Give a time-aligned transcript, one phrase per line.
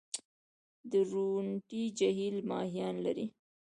[0.91, 3.27] د درونټې جهیل ماهیان لري؟